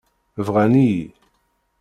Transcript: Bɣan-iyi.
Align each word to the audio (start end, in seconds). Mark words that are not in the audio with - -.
Bɣan-iyi. 0.47 1.05